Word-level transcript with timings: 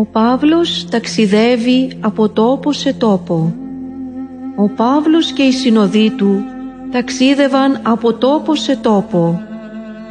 Ο 0.00 0.04
Παύλος 0.04 0.86
ταξιδεύει 0.90 1.92
από 2.00 2.28
τόπο 2.28 2.72
σε 2.72 2.92
τόπο. 2.92 3.54
Ο 4.56 4.68
Παύλος 4.68 5.32
και 5.32 5.42
οι 5.42 5.52
συνοδοί 5.52 6.10
του 6.10 6.44
ταξίδευαν 6.90 7.80
από 7.82 8.12
τόπο 8.12 8.54
σε 8.54 8.76
τόπο. 8.76 9.42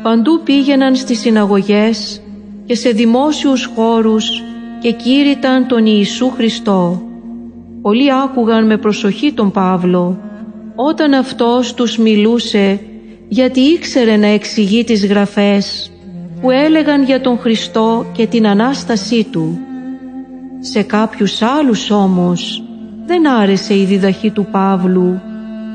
Παντού 0.03 0.41
πήγαιναν 0.43 0.95
στις 0.95 1.19
συναγωγές 1.19 2.21
και 2.65 2.75
σε 2.75 2.89
δημόσιους 2.89 3.71
χώρους 3.75 4.43
και 4.81 4.91
κήρυταν 4.91 5.67
τον 5.67 5.85
Ιησού 5.85 6.29
Χριστό. 6.29 7.01
Πολλοί 7.81 8.13
άκουγαν 8.23 8.65
με 8.65 8.77
προσοχή 8.77 9.33
τον 9.33 9.51
Παύλο 9.51 10.19
όταν 10.75 11.13
αυτός 11.13 11.73
τους 11.73 11.97
μιλούσε 11.97 12.79
γιατί 13.27 13.59
ήξερε 13.59 14.17
να 14.17 14.27
εξηγεί 14.27 14.83
τις 14.83 15.05
γραφές 15.05 15.91
που 16.41 16.51
έλεγαν 16.51 17.03
για 17.03 17.21
τον 17.21 17.39
Χριστό 17.39 18.05
και 18.13 18.27
την 18.27 18.47
Ανάστασή 18.47 19.23
Του. 19.23 19.59
Σε 20.59 20.81
κάποιους 20.81 21.41
άλλους 21.41 21.91
όμως 21.91 22.63
δεν 23.05 23.27
άρεσε 23.29 23.77
η 23.77 23.83
διδαχή 23.83 24.31
του 24.31 24.47
Παύλου 24.51 25.21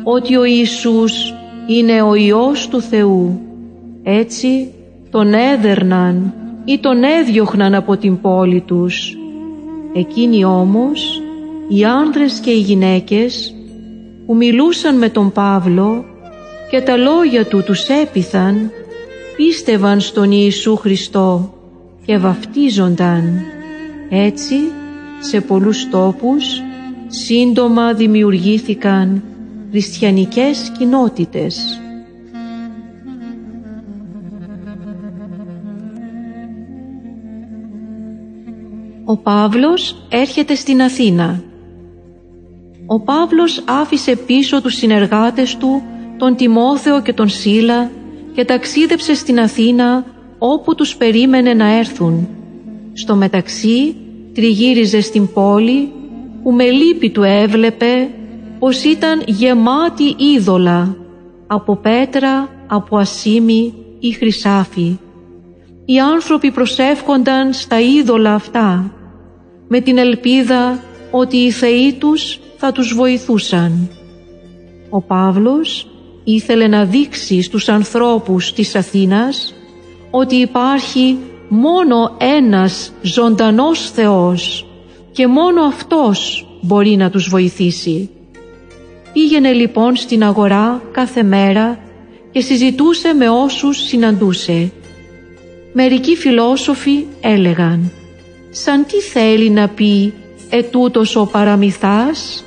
ότι 0.05 0.37
ο 0.37 0.45
Ιησούς 0.45 1.35
είναι 1.67 2.03
ο 2.03 2.15
Υιός 2.15 2.69
του 2.69 2.81
Θεού. 2.81 3.41
Έτσι 4.03 4.73
τον 5.11 5.35
έδερναν 5.35 6.35
ή 6.65 6.79
τον 6.79 7.03
έδιωχναν 7.03 7.75
από 7.75 7.97
την 7.97 8.21
πόλη 8.21 8.61
τους. 8.61 9.17
Εκείνοι 9.95 10.45
όμως, 10.45 11.23
οι 11.69 11.85
άντρες 11.85 12.39
και 12.39 12.51
οι 12.51 12.59
γυναίκες 12.59 13.55
που 14.27 14.37
μιλούσαν 14.37 14.99
με 14.99 15.09
τον 15.09 15.33
Παύλο 15.33 16.05
και 16.71 16.81
τα 16.81 16.97
λόγια 16.97 17.47
του 17.47 17.63
τους 17.63 17.89
έπιθαν, 17.89 18.71
πίστευαν 19.37 20.01
στον 20.01 20.31
Ιησού 20.31 20.77
Χριστό 20.77 21.55
και 22.05 22.19
βαφτίζονταν. 22.19 23.54
Έτσι, 24.17 24.55
σε 25.21 25.41
πολλούς 25.41 25.89
τόπους, 25.89 26.63
σύντομα 27.07 27.93
δημιουργήθηκαν 27.93 29.23
χριστιανικές 29.71 30.73
κοινότητες. 30.79 31.81
Ο 39.05 39.17
Παύλος 39.17 40.07
έρχεται 40.09 40.55
στην 40.55 40.83
Αθήνα. 40.83 41.43
Ο 42.87 43.01
Παύλος 43.01 43.65
άφησε 43.67 44.17
πίσω 44.17 44.63
τους 44.63 44.75
συνεργάτες 44.75 45.57
του, 45.57 45.83
τον 46.19 46.37
Τιμόθεο 46.37 47.03
και 47.03 47.13
τον 47.13 47.29
Σίλα 47.29 47.91
και 48.35 48.45
ταξίδεψε 48.45 49.15
στην 49.15 49.41
Αθήνα 49.41 50.05
όπου 50.39 50.75
τους 50.75 50.97
περίμενε 50.97 51.55
να 51.55 51.79
έρθουν. 51.79 52.29
Στο 52.93 53.17
μεταξύ 53.17 53.97
τριγύριζε 54.35 55.01
στην 55.01 55.33
πόλη 55.33 55.93
που 56.43 56.53
με 56.53 56.65
λύπη 56.65 57.11
του 57.11 57.23
έβλεπε 57.23 58.09
πως 58.59 58.85
ήταν 58.85 59.23
γεμάτη 59.27 60.15
είδωλα 60.19 60.97
από 61.47 61.77
πέτρα, 61.77 62.49
από 62.67 62.97
ασίμι 62.97 63.75
ή 63.99 64.13
χρυσάφι. 64.13 64.99
Οι 65.85 65.99
άνθρωποι 66.01 66.51
προσεύχονταν 66.51 67.53
στα 67.53 67.81
είδωλα 67.81 68.35
αυτά 68.35 68.93
με 69.69 69.81
την 69.81 69.99
ελπίδα 69.99 70.83
ότι 71.11 71.37
οι 71.37 71.51
θεοί 71.51 71.93
τους 71.93 72.41
θα 72.57 72.73
τους 72.73 72.95
βοηθούσαν. 72.95 73.91
Ο 74.91 75.01
Παύλος 75.01 75.89
ήθελε 76.25 76.67
να 76.67 76.85
δείξει 76.85 77.43
στους 77.43 77.69
ανθρώπους 77.69 78.53
της 78.53 78.75
Αθήνας 78.75 79.55
ότι 80.11 80.37
υπάρχει 80.37 81.19
μόνο 81.49 82.17
ένας 82.19 82.93
ζωντανός 83.03 83.91
Θεός 83.91 84.67
και 85.13 85.27
μόνο 85.27 85.63
Αυτός 85.63 86.47
μπορεί 86.61 86.97
να 86.97 87.11
τους 87.11 87.29
βοηθήσει. 87.29 88.11
Πήγαινε 89.13 89.53
λοιπόν 89.53 89.97
στην 89.97 90.25
αγορά 90.25 90.83
κάθε 90.93 91.23
μέρα 91.23 91.79
και 92.31 92.41
συζητούσε 92.41 93.13
με 93.13 93.29
όσους 93.29 93.77
συναντούσε. 93.77 94.73
Μερικοί 95.73 96.17
φιλόσοφοι 96.17 97.05
έλεγαν 97.21 97.91
«Σαν 98.51 98.87
τι 98.87 99.01
θέλει 99.01 99.51
να 99.51 99.69
πει 99.69 100.13
ετούτος 100.51 101.17
ο 101.17 101.27
παραμυθάς» 101.27 102.45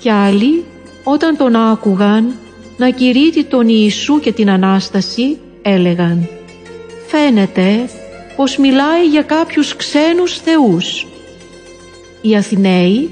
και 0.00 0.12
άλλοι 0.12 0.64
όταν 1.04 1.36
τον 1.36 1.56
άκουγαν 1.56 2.34
να 2.76 2.90
κηρύττει 2.90 3.44
τον 3.44 3.68
Ιησού 3.68 4.20
και 4.20 4.32
την 4.32 4.50
Ανάσταση 4.50 5.38
έλεγαν 5.62 6.28
«Φαίνεται 7.14 7.88
πως 8.36 8.56
μιλάει 8.56 9.06
για 9.06 9.22
κάποιους 9.22 9.76
ξένους 9.76 10.38
θεούς». 10.38 11.06
Οι 12.22 12.36
Αθηναίοι 12.36 13.10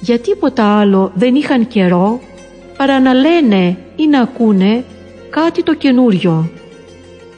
για 0.00 0.18
τίποτα 0.18 0.78
άλλο 0.78 1.12
δεν 1.14 1.34
είχαν 1.34 1.66
καιρό 1.66 2.20
παρά 2.76 3.00
να 3.00 3.14
λένε 3.14 3.76
ή 3.96 4.06
να 4.06 4.20
ακούνε 4.20 4.84
κάτι 5.30 5.62
το 5.62 5.74
καινούριο. 5.74 6.50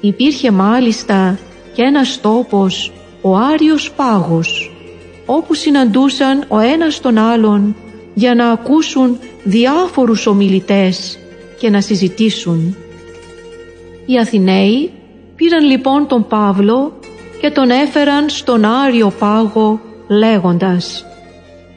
Υπήρχε 0.00 0.50
μάλιστα 0.50 1.38
και 1.74 1.82
ένας 1.82 2.20
τόπος, 2.20 2.92
ο 3.20 3.36
Άριος 3.36 3.92
Πάγος, 3.92 4.74
όπου 5.26 5.54
συναντούσαν 5.54 6.44
ο 6.48 6.58
ένας 6.58 7.00
τον 7.00 7.18
άλλον 7.18 7.76
για 8.14 8.34
να 8.34 8.50
ακούσουν 8.50 9.18
διάφορους 9.44 10.26
ομιλητές 10.26 11.18
και 11.58 11.70
να 11.70 11.80
συζητήσουν. 11.80 12.76
Οι 14.06 14.18
Αθηναίοι 14.18 14.90
πήραν 15.36 15.64
λοιπόν 15.64 16.06
τον 16.06 16.26
Παύλο 16.26 16.92
και 17.40 17.50
τον 17.50 17.70
έφεραν 17.70 18.28
στον 18.28 18.64
Άριο 18.64 19.12
Πάγο 19.18 19.80
λέγοντας 20.08 21.04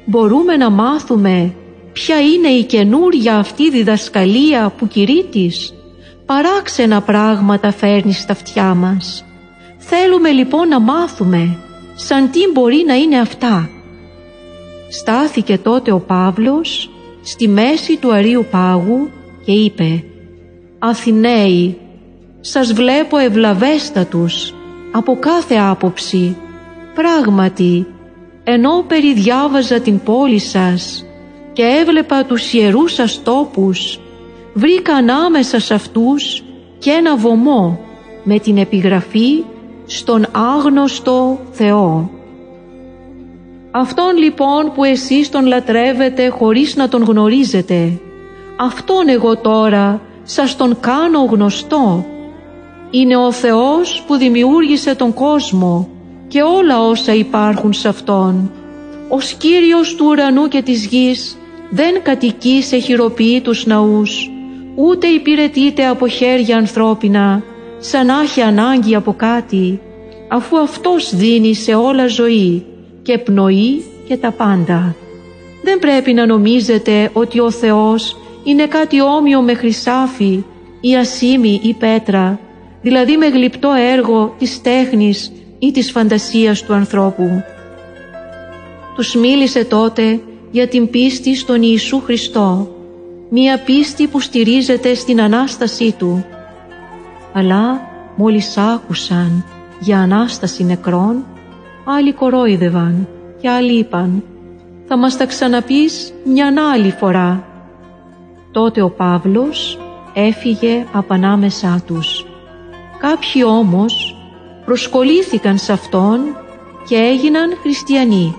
«Μπορούμε 0.05 0.55
να 0.55 0.69
μάθουμε 0.69 1.53
ποια 1.93 2.21
είναι 2.21 2.47
η 2.47 2.63
καινούρια 2.63 3.37
αυτή 3.37 3.69
διδασκαλία 3.69 4.73
που 4.77 4.87
κηρύττεις, 4.87 5.73
παράξενα 6.25 7.01
πράγματα 7.01 7.71
φέρνεις 7.71 8.17
στα 8.17 8.31
αυτιά 8.31 8.73
μας. 8.73 9.25
Θέλουμε 9.77 10.29
λοιπόν 10.29 10.67
να 10.67 10.79
μάθουμε 10.79 11.57
σαν 11.95 12.31
τι 12.31 12.39
μπορεί 12.53 12.83
να 12.87 12.95
είναι 12.95 13.19
αυτά». 13.19 13.69
Στάθηκε 14.89 15.57
τότε 15.57 15.91
ο 15.91 15.99
Παύλος 15.99 16.89
στη 17.21 17.47
μέση 17.47 17.97
του 17.97 18.13
Αρίου 18.13 18.45
Πάγου 18.51 19.09
και 19.45 19.51
είπε 19.51 20.03
«Αθηναίοι, 20.79 21.77
σας 22.47 22.73
βλέπω 22.73 23.17
ευλαβέστατους 23.17 24.53
από 24.91 25.17
κάθε 25.19 25.55
άποψη. 25.55 26.37
Πράγματι, 26.93 27.87
ενώ 28.43 28.83
περιδιάβαζα 28.87 29.79
την 29.79 29.99
πόλη 30.03 30.39
σας 30.39 31.05
και 31.53 31.63
έβλεπα 31.81 32.25
τους 32.25 32.53
ιερούς 32.53 32.93
σας 32.93 33.23
τόπους, 33.23 33.99
βρήκα 34.53 34.93
ανάμεσα 34.95 35.59
σε 35.59 35.73
αυτούς 35.73 36.43
και 36.79 36.91
ένα 36.91 37.17
βωμό 37.17 37.79
με 38.23 38.39
την 38.39 38.57
επιγραφή 38.57 39.43
στον 39.85 40.25
άγνωστο 40.31 41.39
Θεό. 41.51 42.09
Αυτόν 43.71 44.17
λοιπόν 44.17 44.71
που 44.75 44.83
εσείς 44.83 45.29
τον 45.29 45.45
λατρεύετε 45.45 46.27
χωρίς 46.27 46.75
να 46.75 46.89
τον 46.89 47.03
γνωρίζετε, 47.03 47.99
Αυτόν 48.57 49.09
εγώ 49.09 49.37
τώρα 49.37 50.01
σας 50.23 50.55
τον 50.55 50.79
κάνω 50.79 51.19
γνωστό. 51.19 52.05
Είναι 52.91 53.15
ο 53.15 53.31
Θεός 53.31 54.03
που 54.07 54.15
δημιούργησε 54.15 54.95
τον 54.95 55.13
κόσμο 55.13 55.89
και 56.27 56.41
όλα 56.41 56.79
όσα 56.79 57.13
υπάρχουν 57.13 57.73
σε 57.73 57.87
Αυτόν. 57.87 58.51
Ο 59.09 59.17
Κύριος 59.37 59.95
του 59.95 60.05
ουρανού 60.07 60.47
και 60.47 60.61
της 60.61 60.85
γης 60.85 61.37
δεν 61.69 62.01
κατοικεί 62.03 62.61
σε 62.61 62.77
χειροποίητους 62.77 63.65
ναούς, 63.65 64.29
ούτε 64.75 65.07
υπηρετείται 65.07 65.87
από 65.87 66.07
χέρια 66.07 66.57
ανθρώπινα, 66.57 67.43
σαν 67.79 68.05
να 68.05 68.21
έχει 68.21 68.41
ανάγκη 68.41 68.95
από 68.95 69.13
κάτι, 69.13 69.79
αφού 70.27 70.57
Αυτός 70.57 71.15
δίνει 71.15 71.53
σε 71.53 71.73
όλα 71.73 72.07
ζωή 72.07 72.65
και 73.01 73.17
πνοή 73.17 73.83
και 74.07 74.17
τα 74.17 74.31
πάντα. 74.31 74.95
Δεν 75.63 75.79
πρέπει 75.79 76.13
να 76.13 76.25
νομίζετε 76.25 77.09
ότι 77.13 77.39
ο 77.39 77.51
Θεός 77.51 78.17
είναι 78.43 78.67
κάτι 78.67 79.01
όμοιο 79.01 79.41
με 79.41 79.53
χρυσάφι 79.53 80.43
ή 80.81 80.95
ασίμι 80.95 81.59
ή 81.63 81.73
πέτρα, 81.73 82.39
δηλαδή 82.85 83.17
με 83.17 83.27
γλυπτό 83.27 83.71
έργο 83.71 84.35
της 84.37 84.61
τέχνης 84.61 85.31
ή 85.59 85.71
της 85.71 85.91
φαντασίας 85.91 86.63
του 86.63 86.73
ανθρώπου. 86.73 87.43
Τους 88.95 89.15
μίλησε 89.15 89.65
τότε 89.65 90.19
για 90.51 90.67
την 90.67 90.89
πίστη 90.89 91.35
στον 91.35 91.61
Ιησού 91.61 92.01
Χριστό, 92.01 92.75
μία 93.29 93.59
πίστη 93.59 94.07
που 94.07 94.19
στηρίζεται 94.19 94.93
στην 94.93 95.21
Ανάστασή 95.21 95.91
Του. 95.97 96.25
Αλλά 97.33 97.81
μόλις 98.15 98.57
άκουσαν 98.57 99.45
για 99.79 99.99
Ανάσταση 99.99 100.63
νεκρών, 100.63 101.25
άλλοι 101.85 102.13
κορόιδευαν 102.13 103.07
και 103.41 103.49
άλλοι 103.49 103.77
είπαν 103.77 104.23
«Θα 104.87 104.97
μας 104.97 105.17
τα 105.17 105.25
ξαναπείς 105.25 106.13
μια 106.25 106.53
άλλη 106.73 106.91
φορά». 106.99 107.43
Τότε 108.51 108.81
ο 108.81 108.89
Παύλος 108.89 109.79
έφυγε 110.13 110.85
από 110.93 111.13
ανάμεσά 111.13 111.83
τους. 111.87 112.25
Κάποιοι 112.99 113.43
όμως 113.45 114.15
προσκολήθηκαν 114.65 115.57
σε 115.57 115.71
Αυτόν 115.71 116.19
και 116.87 116.95
έγιναν 116.95 117.57
χριστιανοί. 117.61 118.35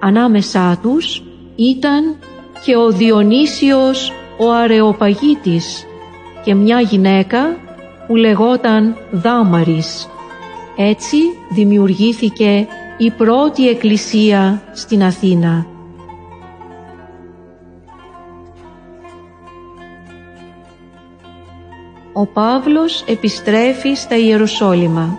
Ανάμεσά 0.00 0.78
τους 0.82 1.22
ήταν 1.56 2.16
και 2.64 2.76
ο 2.76 2.90
Διονύσιος 2.90 4.12
ο 4.38 4.52
Αρεοπαγίτης 4.52 5.86
και 6.44 6.54
μια 6.54 6.80
γυναίκα 6.80 7.56
που 8.06 8.16
λεγόταν 8.16 8.96
Δάμαρης. 9.10 10.08
Έτσι 10.76 11.16
δημιουργήθηκε 11.50 12.66
η 12.98 13.10
πρώτη 13.10 13.68
εκκλησία 13.68 14.62
στην 14.72 15.02
Αθήνα. 15.02 15.75
Ο 22.18 22.26
Παύλος 22.26 23.04
επιστρέφει 23.06 23.94
στα 23.94 24.16
Ιεροσόλυμα. 24.16 25.18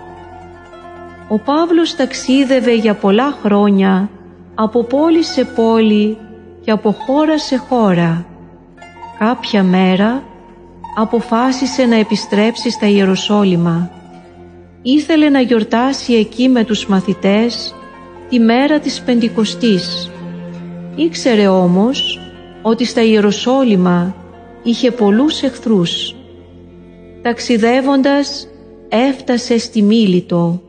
Ο 1.28 1.40
Παύλος 1.40 1.96
ταξίδευε 1.96 2.74
για 2.74 2.94
πολλά 2.94 3.38
χρόνια 3.44 4.10
από 4.56 4.84
πόλη 4.84 5.24
σε 5.24 5.46
πόλη 5.46 6.18
και 6.62 6.72
από 6.72 6.92
χώρα 6.92 7.40
σε 7.40 7.58
χώρα. 7.58 8.26
Κάποια 9.20 9.64
μέρα 9.64 10.24
αποφάσισε 10.96 11.86
να 11.86 11.96
επιστρέψει 11.96 12.70
στα 12.72 12.88
Ιεροσόλυμα. 12.88 13.92
Ήθελε 14.82 15.30
να 15.30 15.40
γιορτάσει 15.40 16.14
εκεί 16.14 16.50
με 16.50 16.64
τους 16.64 16.88
μαθητές 16.88 17.76
τη 18.30 18.40
μέρα 18.40 18.80
της 18.80 19.02
Πεντηκοστής. 19.02 20.12
Ήξερε 20.96 21.48
όμως 21.48 22.20
ότι 22.62 22.86
στα 22.86 23.02
Ιεροσόλυμα 23.02 24.16
είχε 24.64 24.92
πολλούς 24.92 25.42
εχθρούς. 25.42 26.17
Ταξιδεύοντας 27.28 28.48
έφτασε 28.90 29.58
στη 29.58 29.82
Μίλητο. 29.82 30.62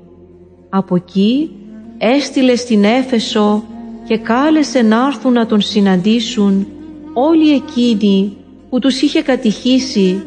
Από 0.68 0.94
εκεί 0.96 1.50
έστειλε 1.98 2.56
στην 2.56 2.84
Έφεσο 2.84 3.64
και 4.06 4.18
κάλεσε 4.18 4.82
να 4.82 5.06
έρθουν 5.06 5.32
να 5.32 5.46
τον 5.46 5.60
συναντήσουν 5.60 6.66
όλοι 7.14 7.54
εκείνοι 7.54 8.36
που 8.70 8.78
τους 8.78 9.02
είχε 9.02 9.22
κατηχήσει 9.22 10.22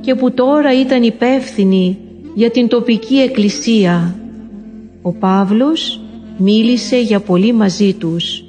και 0.00 0.14
που 0.14 0.32
τώρα 0.32 0.80
ήταν 0.80 1.02
υπεύθυνοι 1.02 1.98
για 2.34 2.50
την 2.50 2.68
τοπική 2.68 3.16
εκκλησία. 3.16 4.16
Ο 5.02 5.12
Παύλος 5.12 6.00
μίλησε 6.36 7.00
για 7.00 7.20
πολύ 7.20 7.52
μαζί 7.52 7.94
τους. 7.94 8.44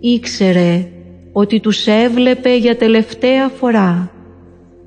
Ήξερε 0.00 0.88
ότι 1.32 1.60
τους 1.60 1.86
έβλεπε 1.86 2.56
για 2.56 2.76
τελευταία 2.76 3.48
φορά. 3.48 4.10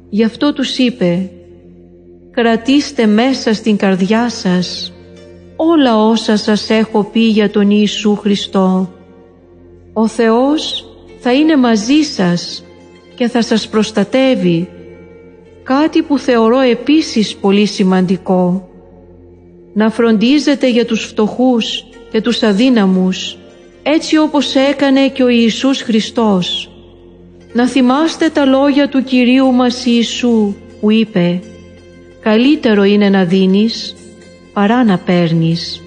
Γι' 0.09 0.23
αυτό 0.23 0.53
τους 0.53 0.77
είπε 0.77 1.29
«Κρατήστε 2.33 3.05
μέσα 3.05 3.53
στην 3.53 3.77
καρδιά 3.77 4.29
σας 4.29 4.93
όλα 5.55 5.97
όσα 5.97 6.37
σας 6.37 6.69
έχω 6.69 7.03
πει 7.03 7.19
για 7.19 7.49
τον 7.49 7.69
Ιησού 7.69 8.15
Χριστό. 8.15 8.93
Ο 9.93 10.07
Θεός 10.07 10.85
θα 11.19 11.33
είναι 11.33 11.55
μαζί 11.55 12.01
σας 12.01 12.63
και 13.15 13.27
θα 13.27 13.41
σας 13.41 13.67
προστατεύει. 13.67 14.69
Κάτι 15.63 16.01
που 16.01 16.19
θεωρώ 16.19 16.59
επίσης 16.59 17.35
πολύ 17.35 17.65
σημαντικό. 17.65 18.69
Να 19.73 19.89
φροντίζετε 19.89 20.69
για 20.69 20.85
τους 20.85 21.05
φτωχούς 21.05 21.85
και 22.11 22.21
τους 22.21 22.43
αδύναμους, 22.43 23.37
έτσι 23.83 24.17
όπως 24.17 24.55
έκανε 24.55 25.07
και 25.07 25.23
ο 25.23 25.27
Ιησούς 25.27 25.81
Χριστός. 25.81 26.71
Να 27.53 27.67
θυμάστε 27.67 28.29
τα 28.29 28.45
λόγια 28.45 28.89
του 28.89 29.03
Κυρίου 29.03 29.51
μας 29.51 29.85
Ιησού 29.85 30.55
που 30.79 30.91
είπε 30.91 31.41
«Καλύτερο 32.23 32.83
είναι 32.83 33.09
να 33.09 33.23
δίνεις 33.23 33.95
παρά 34.53 34.83
να 34.83 34.97
παίρνεις». 34.97 35.81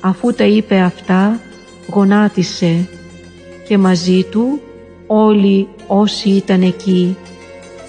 Αφού 0.00 0.32
τα 0.32 0.44
είπε 0.44 0.78
αυτά, 0.80 1.40
γονάτισε 1.88 2.88
και 3.68 3.78
μαζί 3.78 4.22
του 4.30 4.60
όλοι 5.06 5.68
όσοι 5.86 6.28
ήταν 6.28 6.62
εκεί 6.62 7.16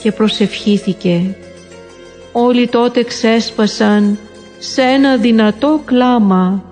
και 0.01 0.12
προσευχήθηκε. 0.12 1.36
Όλοι 2.31 2.68
τότε 2.68 3.04
ξέσπασαν 3.04 4.18
σε 4.60 4.81
ένα 4.81 5.18
δυνατό 5.18 5.81
κλάμα, 5.86 6.63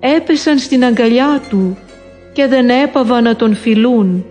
έπεσαν 0.00 0.58
στην 0.58 0.84
αγκαλιά 0.84 1.42
του 1.48 1.76
και 2.32 2.46
δεν 2.46 2.68
έπαβα 2.68 3.20
να 3.20 3.36
τον 3.36 3.54
φιλούν. 3.54 4.24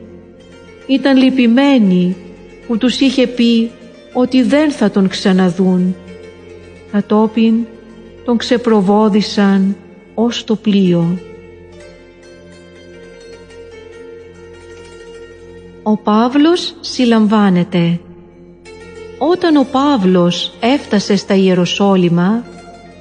Ήταν 0.88 1.18
λυπημένοι 1.18 2.16
που 2.68 2.78
τους 2.78 3.00
είχε 3.00 3.28
πει 3.28 3.72
ότι 4.18 4.44
δεν 4.44 4.72
θα 4.72 4.90
τον 4.92 5.08
ξαναδούν. 5.08 5.96
Κατόπιν 6.92 7.66
τον 8.26 8.38
ξεπροβόδησαν 8.38 9.76
ως 10.14 10.44
το 10.44 10.56
πλοίο. 10.56 11.20
Ο 15.84 15.98
Παύλος 15.98 16.76
συλλαμβάνεται. 16.80 18.00
Όταν 19.18 19.56
ο 19.56 19.68
Παύλος 19.72 20.54
έφτασε 20.60 21.16
στα 21.16 21.36
Ιεροσόλυμα, 21.36 22.46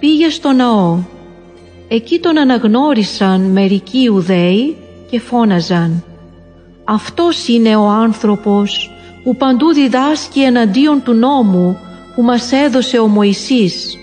πήγε 0.00 0.28
στο 0.28 0.52
ναό. 0.52 0.98
Εκεί 1.88 2.18
τον 2.18 2.38
αναγνώρισαν 2.38 3.40
μερικοί 3.40 3.98
Ιουδαίοι 3.98 4.76
και 5.10 5.20
φώναζαν 5.20 6.04
«Αυτός 6.84 7.48
είναι 7.48 7.76
ο 7.76 7.86
άνθρωπος 7.88 8.93
που 9.24 9.36
παντού 9.36 9.72
διδάσκει 9.72 10.40
εναντίον 10.40 11.02
του 11.02 11.12
νόμου 11.12 11.78
που 12.14 12.22
μας 12.22 12.52
έδωσε 12.52 12.98
ο 12.98 13.06
Μωυσής, 13.06 13.98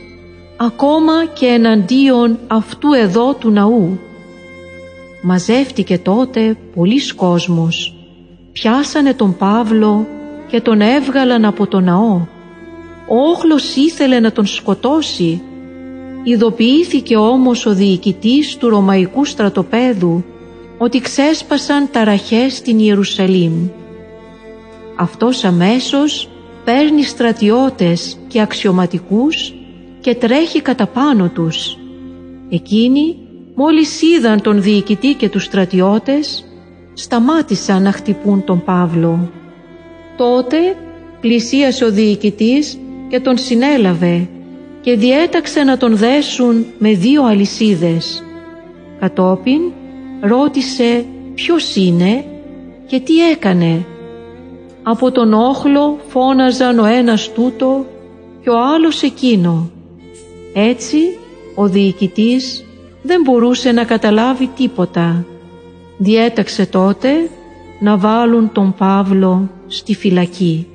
ακόμα 0.57 1.25
και 1.33 1.45
εναντίον 1.45 2.39
αυτού 2.47 2.93
εδώ 2.93 3.33
του 3.33 3.49
ναού». 3.51 3.99
Μαζεύτηκε 5.23 5.97
τότε 5.97 6.57
πολλής 6.75 7.13
κόσμος 7.13 7.95
πιάσανε 8.51 9.13
τον 9.13 9.37
Παύλο 9.37 10.07
και 10.47 10.61
τον 10.61 10.81
έβγαλαν 10.81 11.45
από 11.45 11.67
το 11.67 11.79
ναό. 11.79 12.21
Ο 13.07 13.15
όχλος 13.31 13.75
ήθελε 13.75 14.19
να 14.19 14.31
τον 14.31 14.45
σκοτώσει. 14.45 15.41
Ειδοποιήθηκε 16.23 17.17
όμως 17.17 17.65
ο 17.65 17.73
διοικητής 17.73 18.57
του 18.57 18.69
Ρωμαϊκού 18.69 19.25
στρατοπέδου 19.25 20.23
ότι 20.77 20.99
ξέσπασαν 20.99 21.89
ταραχές 21.91 22.55
στην 22.55 22.79
Ιερουσαλήμ. 22.79 23.69
Αυτός 24.95 25.43
αμέσως 25.43 26.29
παίρνει 26.63 27.03
στρατιώτες 27.03 28.17
και 28.27 28.41
αξιωματικούς 28.41 29.53
και 29.99 30.15
τρέχει 30.15 30.61
κατά 30.61 30.87
πάνω 30.87 31.29
τους. 31.29 31.77
Εκείνοι 32.49 33.17
μόλις 33.55 34.01
είδαν 34.01 34.41
τον 34.41 34.61
διοικητή 34.61 35.13
και 35.13 35.29
τους 35.29 35.43
στρατιώτες 35.43 36.45
σταμάτησαν 36.93 37.81
να 37.81 37.91
χτυπούν 37.91 38.43
τον 38.43 38.63
Παύλο. 38.63 39.31
Τότε 40.17 40.57
πλησίασε 41.21 41.85
ο 41.85 41.91
διοικητής 41.91 42.79
και 43.09 43.19
τον 43.19 43.37
συνέλαβε 43.37 44.27
και 44.81 44.95
διέταξε 44.95 45.63
να 45.63 45.77
τον 45.77 45.95
δέσουν 45.95 46.65
με 46.77 46.93
δύο 46.93 47.23
αλυσίδες. 47.25 48.23
Κατόπιν 48.99 49.61
ρώτησε 50.21 51.05
ποιος 51.35 51.75
είναι 51.75 52.25
και 52.87 52.99
τι 52.99 53.29
έκανε. 53.29 53.85
Από 54.83 55.11
τον 55.11 55.33
όχλο 55.33 55.97
φώναζαν 56.07 56.79
ο 56.79 56.85
ένας 56.85 57.31
τούτο 57.31 57.85
και 58.41 58.49
ο 58.49 58.59
άλλος 58.75 59.01
εκείνο. 59.01 59.71
Έτσι 60.53 60.97
ο 61.55 61.67
διοικητής 61.67 62.65
δεν 63.01 63.21
μπορούσε 63.21 63.71
να 63.71 63.83
καταλάβει 63.83 64.47
τίποτα 64.47 65.25
διέταξε 65.97 66.65
τότε 66.65 67.29
να 67.79 67.97
βάλουν 67.97 68.51
τον 68.51 68.73
Παύλο 68.77 69.49
στη 69.67 69.95
φυλακή. 69.95 70.67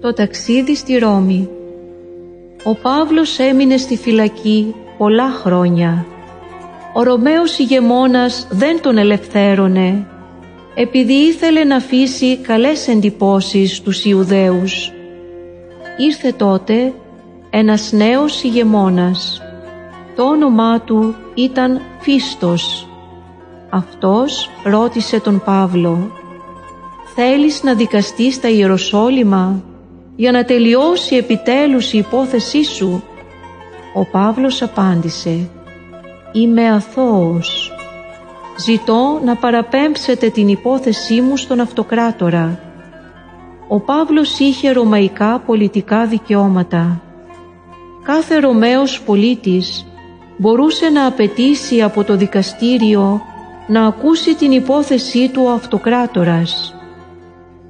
Το 0.00 0.12
ταξίδι 0.12 0.76
στη 0.76 0.98
Ρώμη 0.98 1.48
Ο 2.64 2.74
Παύλος 2.74 3.38
έμεινε 3.38 3.76
στη 3.76 3.96
φυλακή 3.96 4.74
πολλά 4.98 5.30
χρόνια. 5.30 6.06
Ο 6.94 7.02
Ρωμαίος 7.02 7.58
ηγεμόνας 7.58 8.46
δεν 8.50 8.80
τον 8.82 8.98
ελευθέρωνε 8.98 10.06
επειδή 10.74 11.12
ήθελε 11.12 11.64
να 11.64 11.76
αφήσει 11.76 12.36
καλές 12.36 12.88
εντυπώσεις 12.88 13.76
στους 13.76 14.04
Ιουδαίους. 14.04 14.92
Ήρθε 15.96 16.32
τότε 16.32 16.92
ένας 17.50 17.92
νέος 17.92 18.42
ηγεμόνας. 18.42 19.42
Το 20.16 20.22
όνομά 20.22 20.80
του 20.80 21.14
ήταν 21.34 21.80
Φίστος. 22.00 22.88
Αυτός 23.70 24.50
ρώτησε 24.64 25.20
τον 25.20 25.42
Παύλο 25.44 26.10
«Θέλεις 27.14 27.62
να 27.62 27.74
δικαστείς 27.74 28.34
στα 28.34 28.48
Ιεροσόλυμα 28.48 29.62
για 30.16 30.32
να 30.32 30.44
τελειώσει 30.44 31.16
επιτέλους 31.16 31.92
η 31.92 31.98
υπόθεσή 31.98 32.64
σου» 32.64 33.02
Ο 33.94 34.04
Παύλος 34.04 34.62
απάντησε 34.62 35.50
«Είμαι 36.32 36.70
αθώος. 36.70 37.72
Ζητώ 38.58 39.20
να 39.24 39.36
παραπέμψετε 39.36 40.28
την 40.28 40.48
υπόθεσή 40.48 41.20
μου 41.20 41.36
στον 41.36 41.60
αυτοκράτορα». 41.60 42.60
ο 43.68 43.80
Παύλος 43.80 44.38
είχε 44.38 44.70
ρωμαϊκά 44.70 45.42
πολιτικά 45.46 46.06
δικαιώματα. 46.06 47.00
Κάθε 48.02 48.38
Ρωμαίος 48.38 49.02
πολίτης 49.02 49.86
μπορούσε 50.36 50.88
να 50.88 51.06
απαιτήσει 51.06 51.82
από 51.82 52.04
το 52.04 52.16
δικαστήριο 52.16 53.20
να 53.66 53.86
ακούσει 53.86 54.34
την 54.34 54.52
υπόθεσή 54.52 55.28
του 55.28 55.42
ο 55.46 55.50
αυτοκράτορας. 55.50 56.74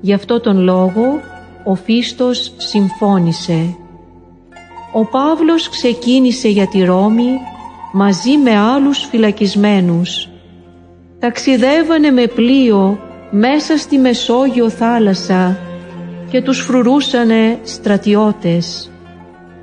Γι' 0.01 0.13
αυτό 0.13 0.41
τον 0.41 0.59
λόγο 0.59 1.21
ο 1.65 1.75
Φίστος 1.75 2.53
συμφώνησε. 2.57 3.77
Ο 4.93 5.05
Παύλος 5.05 5.69
ξεκίνησε 5.69 6.49
για 6.49 6.67
τη 6.67 6.85
Ρώμη 6.85 7.31
μαζί 7.93 8.37
με 8.37 8.57
άλλους 8.57 9.05
φυλακισμένους. 9.05 10.29
Ταξιδεύανε 11.19 12.11
με 12.11 12.27
πλοίο 12.27 12.99
μέσα 13.31 13.77
στη 13.77 13.99
Μεσόγειο 13.99 14.69
θάλασσα 14.69 15.59
και 16.31 16.43
τους 16.43 16.61
φρουρούσανε 16.61 17.59
στρατιώτες. 17.63 18.91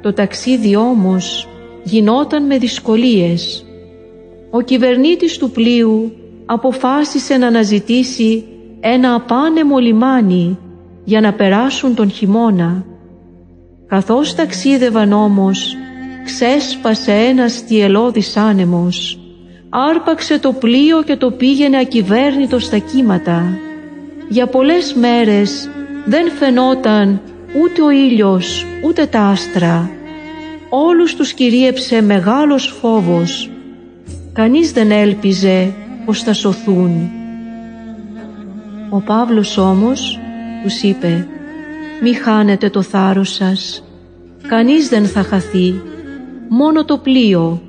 Το 0.02 0.14
ταξίδι 0.14 0.76
όμως 0.76 1.48
γινόταν 1.84 2.46
με 2.46 2.58
δυσκολίες. 2.58 3.66
Ο 4.52 4.62
κυβερνήτης 4.62 5.38
του 5.38 5.52
πλοίου 5.52 6.12
αποφάσισε 6.46 7.38
να 7.38 7.48
αναζητήσει 7.48 8.44
ένα 8.80 9.14
απάνεμο 9.14 9.78
λιμάνι 9.78 10.58
για 11.04 11.22
να 11.22 11.34
περάσουν 11.34 11.96
τον 11.96 12.12
χειμώνα. 12.12 12.86
Καθώς 13.88 14.36
ταξίδευαν 14.36 15.12
όμως, 15.12 15.76
ξέσπασε 16.32 17.12
ένας 17.12 17.54
στιελώδης 17.54 18.38
άνεμος. 18.38 19.20
Άρπαξε 19.70 20.40
το 20.40 20.52
πλοίο 20.52 21.04
και 21.04 21.16
το 21.16 21.32
πήγαινε 21.32 21.78
ακυβέρνητο 21.78 22.60
στα 22.60 22.78
κύματα. 22.78 23.58
Για 24.30 24.48
πολλές 24.48 24.94
μέρες 24.94 25.70
δεν 26.06 26.32
φαινόταν 26.32 27.22
ούτε 27.62 27.82
ο 27.82 27.90
ήλιος 27.90 28.66
ούτε 28.86 29.06
τα 29.06 29.22
άστρα. 29.22 29.90
Όλους 30.70 31.16
τους 31.16 31.34
κυρίεψε 31.34 32.02
μεγάλος 32.02 32.78
φόβος. 32.82 33.50
Κανείς 34.34 34.72
δεν 34.72 34.92
έλπιζε 34.92 35.74
πως 36.06 36.24
θα 36.24 36.34
σωθούν. 36.34 37.12
Ο 38.90 39.00
Παύλος 39.00 39.58
όμως 39.58 40.20
τους 40.64 40.82
είπε 40.82 41.28
«Μη 42.02 42.14
χάνετε 42.14 42.70
το 42.70 42.82
θάρρος 42.82 43.34
σας, 43.34 43.84
κανείς 44.48 44.90
δεν 44.90 45.06
θα 45.06 45.24
χαθεί, 45.24 45.82
μόνο 46.50 46.86
το 46.86 46.98
πλοίο». 46.98 47.62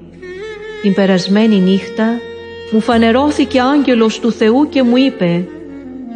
Την 0.82 0.94
περασμένη 0.94 1.56
νύχτα 1.56 2.06
μου 2.72 2.80
φανερώθηκε 2.80 3.60
άγγελος 3.60 4.20
του 4.20 4.32
Θεού 4.32 4.68
και 4.68 4.82
μου 4.82 4.96
είπε 4.96 5.44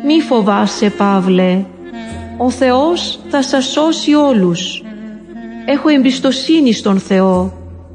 «Μη 0.07 0.21
φοβάσαι 0.21 0.91
Παύλε, 0.91 1.65
ο 2.39 2.51
Θεός 2.51 3.21
θα 3.29 3.43
σας 3.43 3.65
σώσει 3.65 4.15
όλους. 4.15 4.83
Έχω 5.67 5.89
εμπιστοσύνη 5.89 6.73
στον 6.73 6.99
Θεό 6.99 7.53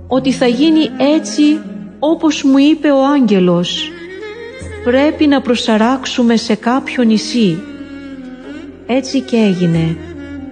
ότι 0.08 0.32
θα 0.32 0.46
γίνει 0.48 0.90
έτσι 1.16 1.60
όπως 2.00 2.44
μου 2.44 2.58
είπε 2.58 2.92
ο 2.92 3.06
άγγελος. 3.06 3.92
Πρέπει 4.84 5.28
να 5.28 5.42
προσαράξουμε 5.42 6.36
σε 6.36 6.56
κάποιο 6.56 7.04
νησί. 7.04 7.64
Έτσι 8.88 9.22
και 9.22 9.38
έγινε, 9.38 9.98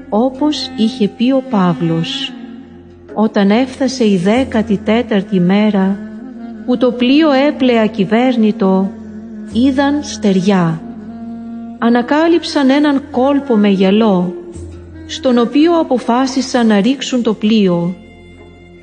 όπως 0.09 0.71
είχε 0.77 1.07
πει 1.07 1.31
ο 1.31 1.43
Παύλος. 1.49 2.31
Όταν 3.19 3.51
έφτασε 3.51 4.09
η 4.09 4.17
δέκατη 4.17 4.77
τέταρτη 4.77 5.39
μέρα 5.39 5.97
που 6.65 6.77
το 6.77 6.91
πλοίο 6.91 7.31
έπλεα 7.31 7.85
κυβέρνητο, 7.85 8.91
είδαν 9.53 10.03
στεριά 10.03 10.81
ανακάλυψαν 11.79 12.69
έναν 12.69 13.03
κόλπο 13.11 13.55
με 13.55 13.67
γυαλό, 13.67 14.33
στον 15.07 15.37
οποίο 15.37 15.79
αποφάσισαν 15.79 16.67
να 16.67 16.81
ρίξουν 16.81 17.23
το 17.23 17.33
πλοίο. 17.33 17.95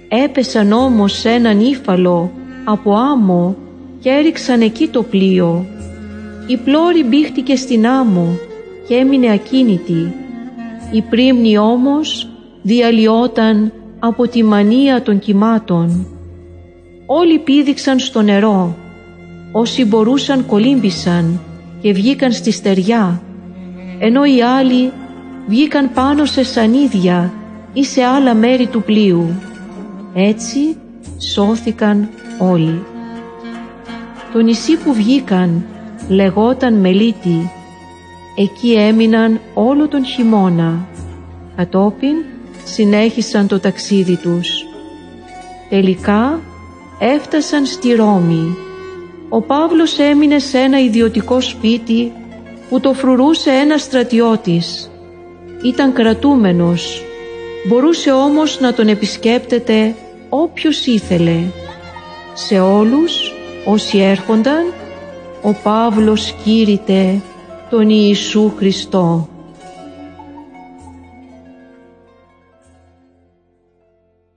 Έπεσαν 0.09 0.73
όμως 0.73 1.13
σε 1.13 1.31
έναν 1.31 1.61
ύφαλο 1.61 2.31
από 2.65 2.95
άμμο 2.95 3.57
και 4.01 4.11
έριξαν 4.11 4.61
εκεί 4.61 4.89
το 4.89 5.03
πλοίο. 5.03 5.67
Η 6.47 6.57
πλώρη 6.57 7.05
μπήχτηκε 7.05 7.57
στην 7.57 7.87
άμμο 7.87 8.39
και 8.89 8.95
έμεινε 8.95 9.33
ακίνητη. 9.33 10.15
Η 10.91 11.03
πρίμνη 11.03 11.59
όμως 11.59 12.29
διαλυόταν 12.63 13.73
από 14.07 14.29
τη 14.29 14.45
μανία 14.45 15.03
των 15.03 15.19
κυμάτων. 15.19 16.07
Όλοι 17.07 17.39
πήδηξαν 17.39 17.99
στο 17.99 18.23
νερό. 18.23 18.77
Όσοι 19.53 19.85
μπορούσαν 19.85 20.47
κολύμπησαν 20.47 21.41
και 21.81 21.93
βγήκαν 21.93 22.33
στη 22.33 22.51
στεριά, 22.51 23.23
ενώ 23.99 24.25
οι 24.25 24.43
άλλοι 24.43 24.93
βγήκαν 25.47 25.91
πάνω 25.95 26.25
σε 26.25 26.43
σανίδια 26.43 27.33
ή 27.73 27.85
σε 27.85 28.03
άλλα 28.03 28.35
μέρη 28.35 28.67
του 28.67 28.83
πλοίου. 28.83 29.27
Έτσι 30.15 30.77
σώθηκαν 31.33 32.09
όλοι. 32.39 32.83
Το 34.33 34.41
νησί 34.41 34.77
που 34.77 34.95
βγήκαν 34.95 35.65
λεγόταν 36.09 36.75
Μελίτη. 36.75 37.51
Εκεί 38.37 38.73
έμειναν 38.73 39.41
όλο 39.55 39.89
τον 39.89 40.05
χειμώνα. 40.05 40.87
Κατόπιν 41.57 42.17
συνέχισαν 42.65 43.47
το 43.47 43.61
ταξίδι 43.61 44.17
τους. 44.17 44.67
Τελικά 45.69 46.41
έφτασαν 46.99 47.67
στη 47.67 47.95
Ρώμη 47.95 48.57
ο 49.37 49.41
Παύλος 49.41 49.99
έμεινε 49.99 50.39
σε 50.39 50.59
ένα 50.59 50.81
ιδιωτικό 50.81 51.41
σπίτι 51.41 52.13
που 52.69 52.81
το 52.81 52.93
φρουρούσε 52.93 53.51
ένας 53.51 53.83
στρατιώτης. 53.83 54.91
Ήταν 55.65 55.93
κρατούμενος, 55.93 57.05
μπορούσε 57.69 58.11
όμως 58.11 58.61
να 58.61 58.75
τον 58.75 58.89
επισκέπτεται 58.89 59.95
όποιος 60.29 60.87
ήθελε. 60.87 61.37
Σε 62.35 62.61
όλους 62.61 63.33
όσοι 63.65 63.99
έρχονταν, 63.99 64.73
ο 65.43 65.53
Παύλος 65.63 66.35
κήρυτε 66.45 67.21
τον 67.71 67.89
Ιησού 67.89 68.53
Χριστό. 68.57 69.29